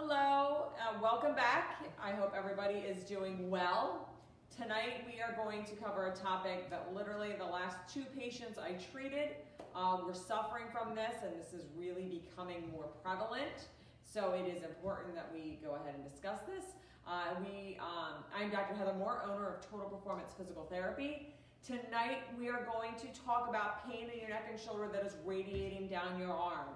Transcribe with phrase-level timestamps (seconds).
[0.00, 1.82] Hello, uh, welcome back.
[2.00, 4.08] I hope everybody is doing well.
[4.56, 8.74] Tonight we are going to cover a topic that literally the last two patients I
[8.92, 9.30] treated
[9.74, 13.66] uh, were suffering from this and this is really becoming more prevalent.
[14.04, 16.76] So it is important that we go ahead and discuss this.
[17.04, 18.76] Uh, we, um, I'm Dr.
[18.76, 21.34] Heather Moore, owner of Total Performance Physical Therapy.
[21.66, 25.16] Tonight we are going to talk about pain in your neck and shoulder that is
[25.26, 26.68] radiating down your arm.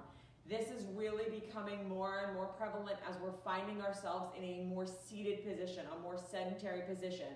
[0.48, 4.86] This is really becoming more and more prevalent as we're finding ourselves in a more
[4.86, 7.28] seated position, a more sedentary position.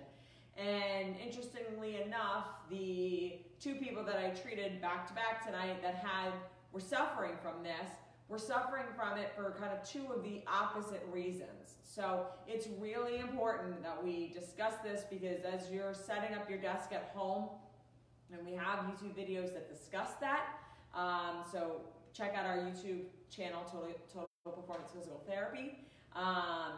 [0.57, 6.33] And interestingly enough, the two people that I treated back to back tonight that had
[6.71, 7.89] were suffering from this
[8.27, 11.75] were suffering from it for kind of two of the opposite reasons.
[11.83, 16.91] So it's really important that we discuss this because as you're setting up your desk
[16.91, 17.49] at home,
[18.31, 20.59] and we have YouTube videos that discuss that.
[20.93, 21.81] Um, so
[22.17, 25.77] check out our YouTube channel, Total, Total Performance Physical Therapy.
[26.15, 26.73] Um,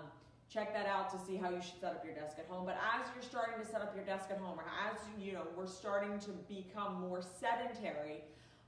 [0.49, 2.66] check that out to see how you should set up your desk at home.
[2.66, 5.44] But as you're starting to set up your desk at home, or as you know,
[5.55, 8.23] we're starting to become more sedentary,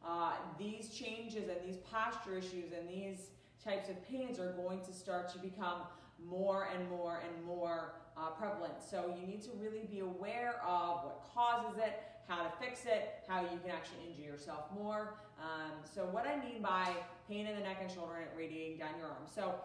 [0.05, 3.27] uh, these changes and these posture issues and these
[3.63, 5.81] types of pains are going to start to become
[6.25, 8.73] more and more and more uh, prevalent.
[8.89, 13.09] So you need to really be aware of what causes it, how to fix it,
[13.27, 15.15] how you can actually injure yourself more.
[15.41, 16.93] Um, so what I mean by
[17.27, 19.23] pain in the neck and shoulder and it radiating down your arm.
[19.33, 19.55] So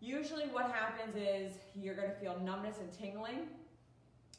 [0.00, 3.48] usually what happens is you're going to feel numbness and tingling.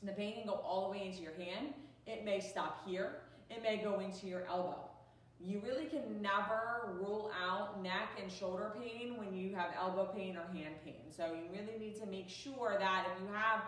[0.03, 1.73] The pain can go all the way into your hand.
[2.07, 3.17] It may stop here.
[3.49, 4.79] It may go into your elbow.
[5.39, 10.37] You really can never rule out neck and shoulder pain when you have elbow pain
[10.37, 11.01] or hand pain.
[11.09, 13.61] So you really need to make sure that if you have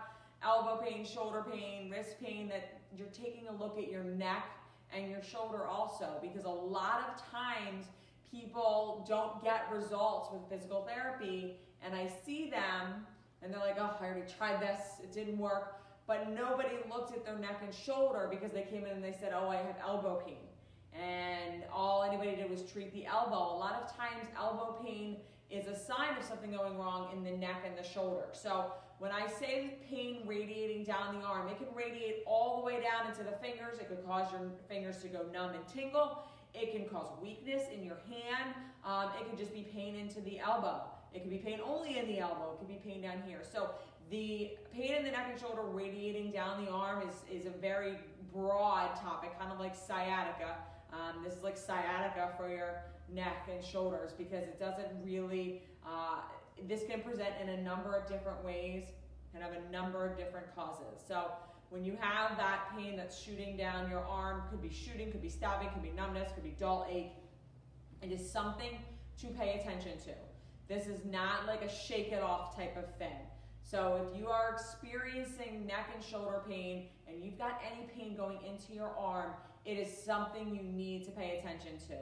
[0.44, 4.46] elbow pain, shoulder pain, wrist pain, that you're taking a look at your neck
[4.96, 7.86] and your shoulder also because a lot of times
[8.32, 13.06] people don't get results with physical therapy and I see them
[13.42, 15.82] and they're like, oh, I already tried this, it didn't work.
[16.08, 19.34] But nobody looked at their neck and shoulder because they came in and they said,
[19.36, 20.38] oh, I have elbow pain
[20.94, 23.56] and all anybody did was treat the elbow.
[23.56, 25.18] A lot of times elbow pain
[25.54, 28.26] is a sign of something going wrong in the neck and the shoulder.
[28.32, 32.82] So when I say pain radiating down the arm, it can radiate all the way
[32.82, 33.80] down into the fingers.
[33.80, 36.24] It could cause your fingers to go numb and tingle.
[36.54, 38.56] It can cause weakness in your hand.
[38.86, 40.82] Um, it could just be pain into the elbow.
[41.14, 42.54] It could be pain only in the elbow.
[42.54, 43.42] It could be pain down here.
[43.50, 43.70] So
[44.10, 47.98] the pain in the neck and shoulder radiating down the arm is, is a very
[48.34, 50.56] broad topic, kind of like sciatica.
[50.94, 56.20] Um, this is like sciatica for your neck and shoulders because it doesn't really, uh,
[56.68, 58.84] this can present in a number of different ways
[59.34, 61.02] and have a number of different causes.
[61.08, 61.32] So
[61.70, 65.30] when you have that pain that's shooting down your arm, could be shooting, could be
[65.30, 67.14] stabbing, could be numbness, could be dull ache,
[68.04, 68.78] it is something
[69.20, 70.12] to pay attention to.
[70.68, 73.18] This is not like a shake it off type of thing.
[73.64, 78.40] So if you are experiencing neck and shoulder pain and you've got any pain going
[78.46, 79.32] into your arm,
[79.66, 81.98] it is something you need to pay attention to.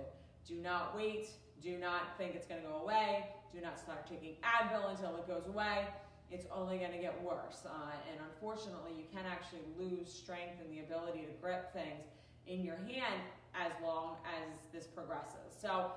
[0.48, 1.30] Do not wait.
[1.62, 3.26] Do not think it's going to go away.
[3.54, 5.86] Do not start taking Advil until it goes away.
[6.32, 7.66] It's only going to get worse.
[7.66, 12.06] Uh, and unfortunately, you can actually lose strength and the ability to grip things
[12.48, 13.22] in your hand
[13.54, 15.54] as long as this progresses.
[15.62, 15.92] So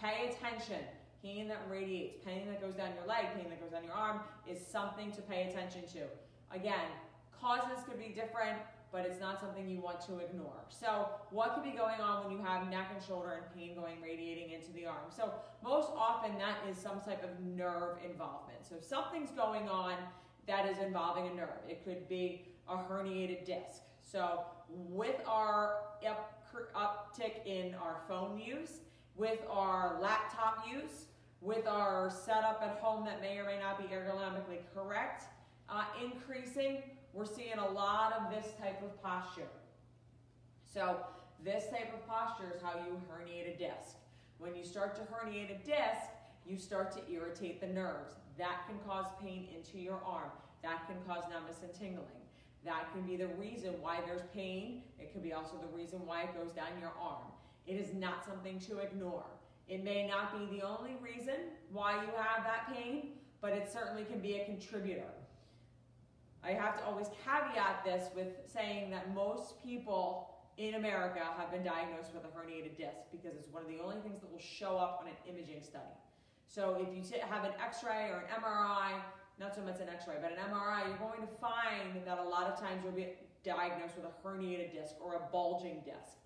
[0.00, 0.80] pay attention.
[1.22, 4.20] Pain that radiates, pain that goes down your leg, pain that goes down your arm
[4.48, 6.04] is something to pay attention to.
[6.50, 6.88] Again,
[7.38, 8.56] causes could be different
[8.92, 10.64] but it's not something you want to ignore.
[10.68, 14.00] So what could be going on when you have neck and shoulder and pain going
[14.02, 15.10] radiating into the arm?
[15.14, 18.66] So most often that is some type of nerve involvement.
[18.68, 19.94] So something's going on
[20.46, 21.60] that is involving a nerve.
[21.68, 23.82] It could be a herniated disc.
[24.00, 25.76] So with our
[26.08, 26.42] up,
[26.74, 28.80] uptick in our phone use,
[29.16, 31.06] with our laptop use,
[31.40, 35.24] with our setup at home that may or may not be ergonomically correct,
[35.68, 36.82] uh, increasing,
[37.12, 39.48] we're seeing a lot of this type of posture.
[40.64, 40.98] So
[41.44, 43.96] this type of posture is how you herniate a disc.
[44.38, 46.10] When you start to herniate a disc,
[46.46, 48.14] you start to irritate the nerves.
[48.38, 50.30] That can cause pain into your arm.
[50.62, 52.06] That can cause numbness and tingling.
[52.64, 54.82] That can be the reason why there's pain.
[54.98, 57.26] It could be also the reason why it goes down your arm.
[57.66, 59.24] It is not something to ignore.
[59.68, 61.36] It may not be the only reason
[61.72, 65.10] why you have that pain, but it certainly can be a contributor.
[66.44, 71.62] I have to always caveat this with saying that most people in America have been
[71.62, 74.76] diagnosed with a herniated disc because it's one of the only things that will show
[74.76, 75.94] up on an imaging study.
[76.46, 79.00] So if you have an x-ray or an MRI,
[79.38, 82.46] not so much an x-ray, but an MRI, you're going to find that a lot
[82.46, 83.08] of times you'll be
[83.44, 86.18] diagnosed with a herniated disc or a bulging disc.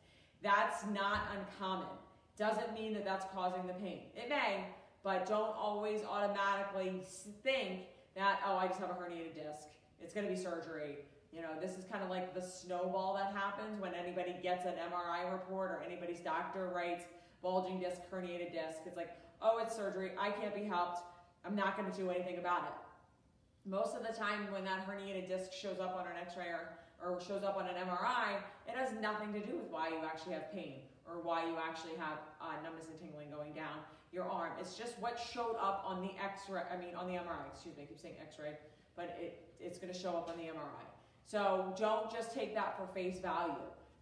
[0.43, 1.89] That's not uncommon.
[2.37, 4.07] Doesn't mean that that's causing the pain.
[4.15, 4.65] It may,
[5.03, 7.03] but don't always automatically
[7.43, 7.83] think
[8.17, 9.69] that, oh, I just have a herniated disc.
[10.05, 10.99] It's going to be surgery.
[11.33, 14.75] You know, this is kind of like the snowball that happens when anybody gets an
[14.93, 17.05] MRI report or anybody's doctor writes
[17.43, 18.81] bulging disc, herniated disc.
[18.85, 19.11] It's like,
[19.41, 20.13] oh, it's surgery.
[20.21, 21.01] I can't be helped.
[21.45, 23.69] I'm not going to do anything about it.
[23.69, 26.69] Most of the time when that herniated disc shows up on an x-ray or,
[27.03, 28.37] or shows up on an MRI,
[28.69, 31.97] it has nothing to do with why you actually have pain or why you actually
[31.99, 33.81] have uh, numbness and tingling going down
[34.13, 34.53] your arm.
[34.61, 37.83] It's just what showed up on the x-ray, I mean on the MRI, excuse me,
[37.83, 38.55] I keep saying x-ray,
[38.97, 40.85] but it, it's gonna show up on the MRI.
[41.27, 43.55] So don't just take that for face value.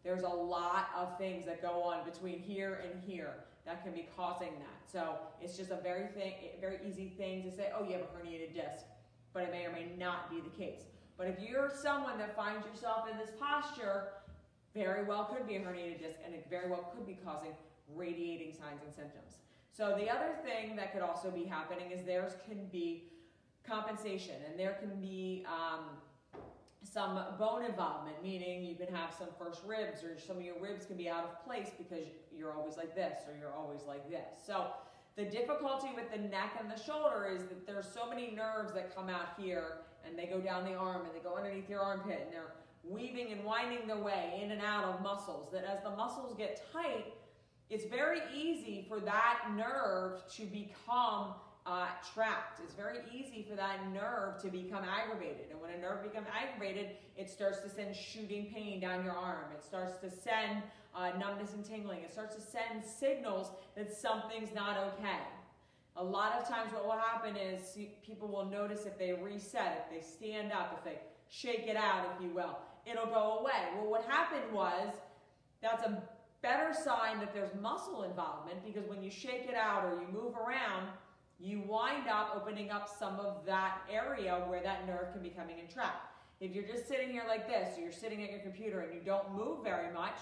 [0.05, 3.35] There's a lot of things that go on between here and here
[3.65, 4.91] that can be causing that.
[4.91, 8.05] So it's just a very thing, very easy thing to say, oh, you have a
[8.07, 8.85] herniated disc,
[9.33, 10.83] but it may or may not be the case.
[11.17, 14.09] But if you're someone that finds yourself in this posture,
[14.75, 17.53] very well could be a herniated disc and it very well could be causing
[17.95, 19.37] radiating signs and symptoms.
[19.71, 23.05] So the other thing that could also be happening is there can be
[23.69, 25.85] compensation and there can be um,
[26.83, 30.85] some bone involvement, meaning you can have some first ribs or some of your ribs
[30.85, 32.07] can be out of place because
[32.37, 34.35] you're always like this or you're always like this.
[34.45, 34.67] So
[35.17, 38.95] the difficulty with the neck and the shoulder is that there's so many nerves that
[38.95, 42.23] come out here and they go down the arm and they go underneath your armpit
[42.25, 42.55] and they're
[42.85, 46.65] weaving and winding their way in and out of muscles that as the muscles get
[46.73, 47.15] tight,
[47.71, 51.35] it's very easy for that nerve to become
[51.67, 52.61] uh, trapped.
[52.61, 55.47] It's very easy for that nerve to become aggravated.
[55.51, 59.47] And when a nerve becomes aggravated, it starts to send shooting pain down your arm.
[59.57, 60.63] It starts to send
[60.95, 62.01] uh, numbness and tingling.
[62.01, 65.21] It starts to send signals that something's not okay.
[65.97, 70.01] A lot of times what will happen is people will notice if they reset, if
[70.01, 70.99] they stand up, if they
[71.29, 73.69] shake it out, if you will, it'll go away.
[73.77, 74.95] Well, what happened was
[75.61, 76.03] that's a
[76.43, 80.35] better sign that there's muscle involvement because when you shake it out or you move
[80.35, 80.89] around,
[81.43, 85.59] you wind up opening up some of that area where that nerve can be coming
[85.59, 86.15] entrapped.
[86.41, 89.01] If you're just sitting here like this, or you're sitting at your computer and you
[89.05, 90.19] don't move very much,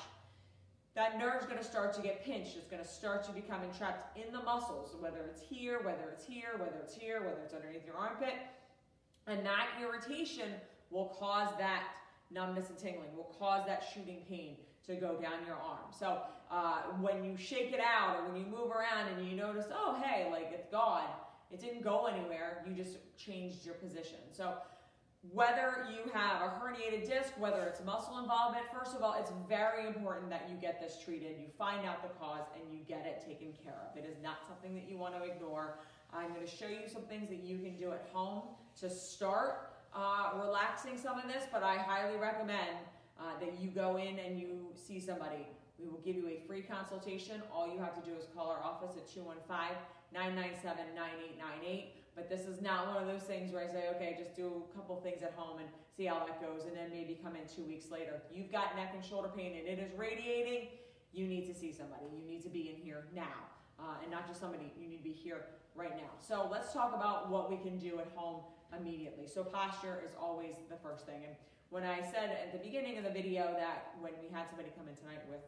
[0.94, 2.56] that nerve's to start to get pinched.
[2.56, 6.56] It's to start to become entrapped in the muscles, whether it's here, whether it's here,
[6.58, 8.34] whether it's here, whether it's underneath your armpit.
[9.26, 10.48] And that irritation
[10.90, 11.82] will cause that
[12.30, 14.56] numbness and tingling, will cause that shooting pain
[14.86, 15.92] to go down your arm.
[15.96, 19.66] So uh, when you shake it out or when you move around and you notice,
[19.72, 21.08] oh, hey, like it's gone,
[21.50, 24.18] it didn't go anywhere, you just changed your position.
[24.32, 24.54] So
[25.32, 29.86] whether you have a herniated disc, whether it's muscle involvement, first of all, it's very
[29.86, 31.36] important that you get this treated.
[31.38, 33.96] You find out the cause and you get it taken care of.
[33.98, 35.78] It is not something that you want to ignore.
[36.12, 38.42] I'm going to show you some things that you can do at home
[38.80, 42.78] to start uh, relaxing some of this, but I highly recommend
[43.20, 45.46] uh, that you go in and you see somebody.
[45.78, 47.42] We will give you a free consultation.
[47.52, 49.06] All you have to do is call our office at
[50.14, 51.84] 215-997-9898.
[52.16, 54.76] But this is not one of those things where I say, okay, just do a
[54.76, 57.62] couple things at home and see how that goes, and then maybe come in two
[57.62, 58.20] weeks later.
[58.34, 60.68] You've got neck and shoulder pain and it is radiating,
[61.12, 62.04] you need to see somebody.
[62.12, 63.48] You need to be in here now.
[63.78, 66.10] Uh, and not just somebody, you need to be here right now.
[66.20, 68.42] So let's talk about what we can do at home
[68.78, 69.26] immediately.
[69.26, 71.22] So posture is always the first thing.
[71.26, 71.34] And
[71.70, 74.90] when I said at the beginning of the video that when we had somebody come
[74.90, 75.40] in tonight with,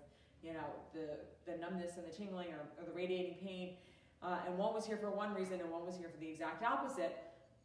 [0.43, 1.19] you know, the,
[1.51, 3.75] the numbness and the tingling or, or the radiating pain,
[4.23, 6.63] uh, and one was here for one reason and one was here for the exact
[6.63, 7.19] opposite.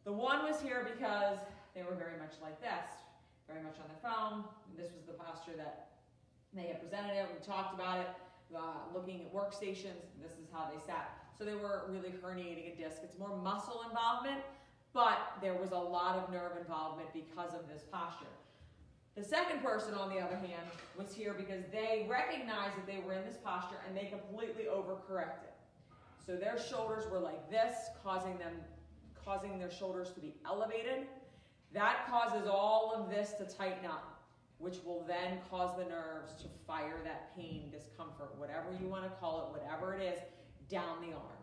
[0.04, 1.38] The one was here because
[1.74, 2.90] they were very much like this,
[3.46, 4.42] very much on their phone.
[4.76, 5.94] This was the posture that
[6.52, 7.30] they had presented it.
[7.30, 8.10] We talked about it,
[8.56, 10.10] uh, looking at workstations.
[10.18, 11.14] This is how they sat.
[11.38, 13.02] So they were really herniating a disc.
[13.04, 14.42] It's more muscle involvement,
[14.92, 18.26] but there was a lot of nerve involvement because of this posture.
[19.18, 23.14] The second person, on the other hand, was here because they recognized that they were
[23.14, 25.50] in this posture and they completely overcorrected.
[26.24, 28.52] So their shoulders were like this, causing them,
[29.24, 31.08] causing their shoulders to be elevated.
[31.74, 34.22] That causes all of this to tighten up,
[34.58, 39.10] which will then cause the nerves to fire that pain, discomfort, whatever you want to
[39.18, 40.20] call it, whatever it is,
[40.70, 41.42] down the arm.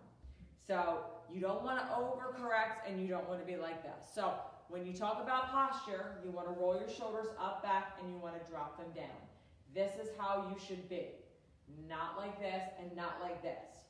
[0.66, 4.08] So you don't want to overcorrect and you don't want to be like this.
[4.14, 4.34] So
[4.70, 8.18] when you talk about posture, you want to roll your shoulders up, back, and you
[8.18, 9.18] want to drop them down.
[9.74, 11.08] This is how you should be.
[11.88, 13.86] Not like this and not like this.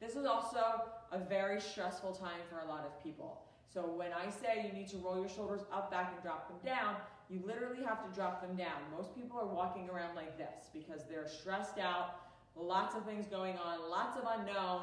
[0.00, 3.42] This is also a very stressful time for a lot of people.
[3.72, 6.58] So when I say you need to roll your shoulders up, back, and drop them
[6.64, 6.96] down,
[7.28, 8.78] you literally have to drop them down.
[8.96, 12.20] Most people are walking around like this because they're stressed out,
[12.54, 14.82] lots of things going on, lots of unknown,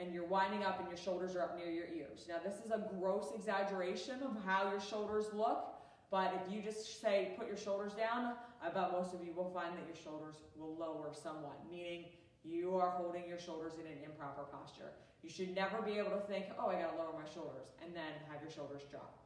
[0.00, 2.26] and you're winding up and your shoulders are up near your ears.
[2.28, 5.74] Now, this is a gross exaggeration of how your shoulders look,
[6.10, 9.50] but if you just say put your shoulders down, I bet most of you will
[9.50, 12.06] find that your shoulders will lower somewhat, meaning
[12.44, 14.92] you are holding your shoulders in an improper posture.
[15.22, 18.14] You should never be able to think, oh, I gotta lower my shoulders, and then
[18.30, 19.18] have your shoulders drop.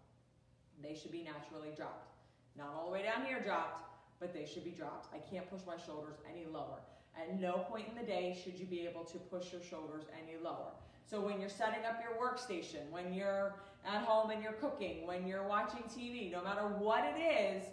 [0.82, 2.08] They should be naturally dropped.
[2.56, 3.84] Not all the way down here dropped,
[4.18, 5.14] but they should be dropped.
[5.14, 6.80] I can't push my shoulders any lower.
[7.18, 10.42] At no point in the day should you be able to push your shoulders any
[10.42, 10.72] lower.
[11.04, 13.54] So when you're setting up your workstation, when you're
[13.86, 17.64] at home and you're cooking, when you're watching TV, no matter what it is,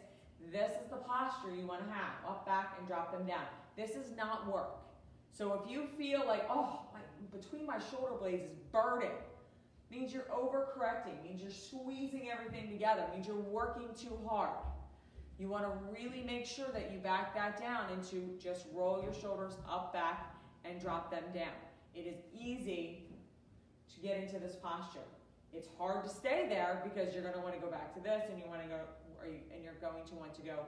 [0.52, 2.14] this is the posture you want to have.
[2.28, 3.46] Up, back, and drop them down.
[3.76, 4.78] This is not work.
[5.32, 7.00] So if you feel like, oh, my,
[7.38, 9.12] between my shoulder blades is burning,
[9.92, 14.50] means you're overcorrecting, means you're squeezing everything together, means you're working too hard.
[15.40, 19.14] You want to really make sure that you back that down into just roll your
[19.14, 21.56] shoulders up, back, and drop them down.
[21.96, 23.08] It is easy
[23.96, 25.08] to get into this posture.
[25.54, 28.24] It's hard to stay there because you're going to want to go back to this
[28.30, 28.80] and you want to go,
[29.24, 30.68] and you're going to want to go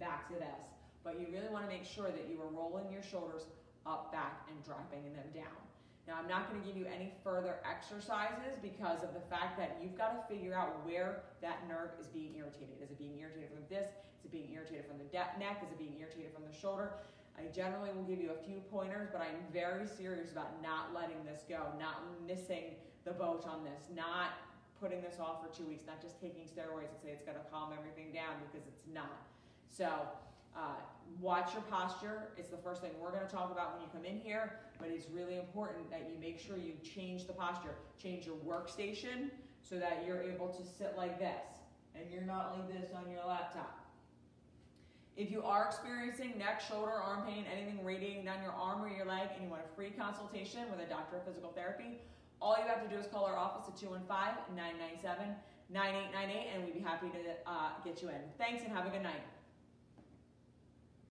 [0.00, 0.66] back to this.
[1.04, 3.46] But you really want to make sure that you are rolling your shoulders
[3.86, 5.67] up, back, and dropping them down.
[6.08, 9.76] Now, I'm not going to give you any further exercises because of the fact that
[9.76, 12.80] you've got to figure out where that nerve is being irritated.
[12.80, 13.92] Is it being irritated from this?
[14.24, 15.60] Is it being irritated from the neck?
[15.60, 16.96] Is it being irritated from the shoulder?
[17.36, 21.20] I generally will give you a few pointers, but I'm very serious about not letting
[21.28, 24.40] this go, not missing the boat on this, not
[24.80, 27.44] putting this off for two weeks, not just taking steroids and say it's going to
[27.52, 29.28] calm everything down because it's not.
[29.68, 29.92] So
[30.56, 30.80] uh,
[31.20, 32.32] watch your posture.
[32.40, 34.88] It's the first thing we're going to talk about when you come in here, but
[34.88, 37.74] it's really important that you make sure you change the posture.
[38.00, 39.30] Change your workstation
[39.62, 41.44] so that you're able to sit like this
[41.94, 43.84] and you're not like this on your laptop.
[45.16, 49.04] If you are experiencing neck, shoulder, arm pain, anything radiating down your arm or your
[49.04, 51.98] leg, and you want a free consultation with a doctor of physical therapy,
[52.40, 54.06] all you have to do is call our office at 215
[54.54, 55.34] 997
[55.70, 57.18] 9898, and we'd be happy to
[57.50, 58.22] uh, get you in.
[58.38, 59.20] Thanks and have a good night.